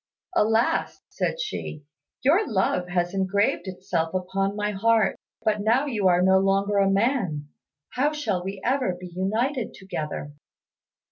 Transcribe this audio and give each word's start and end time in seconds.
"Alas!" 0.35 1.03
said 1.09 1.39
she, 1.39 1.83
"your 2.23 2.51
love 2.51 2.87
has 2.87 3.13
engraved 3.13 3.67
itself 3.67 4.15
upon 4.15 4.55
my 4.55 4.71
heart; 4.71 5.15
but 5.43 5.61
now 5.61 5.85
you 5.85 6.07
are 6.07 6.23
no 6.23 6.39
longer 6.39 6.77
a 6.79 6.89
man, 6.89 7.49
how 7.91 8.11
shall 8.11 8.43
we 8.43 8.59
ever 8.65 8.95
be 8.99 9.11
united 9.15 9.75
together?" 9.75 10.31